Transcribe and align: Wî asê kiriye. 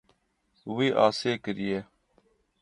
Wî 0.75 0.87
asê 1.05 1.33
kiriye. 1.43 1.79